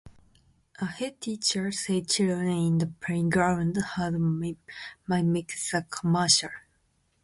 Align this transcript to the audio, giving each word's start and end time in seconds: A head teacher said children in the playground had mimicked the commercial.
A 0.79 0.85
head 0.87 1.21
teacher 1.21 1.71
said 1.71 2.09
children 2.09 2.47
in 2.47 2.77
the 2.79 2.87
playground 2.87 3.77
had 3.93 4.13
mimicked 4.13 5.61
the 5.71 5.85
commercial. 5.91 6.49